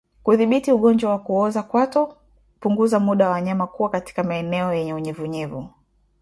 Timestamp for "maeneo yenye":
4.23-4.93